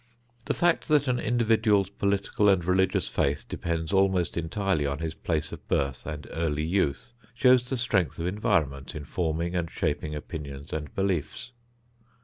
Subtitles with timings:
[0.45, 5.51] The fact that an individual's political and religious faith depends almost entirely on his place
[5.51, 10.73] of birth and early youth, shows the strength of environment in forming and shaping opinions
[10.73, 11.51] and beliefs.